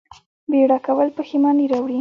[0.49, 1.89] بیړه کول پښیماني راوړي